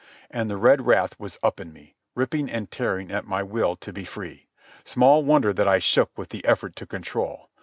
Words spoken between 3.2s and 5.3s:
my will to be free. Small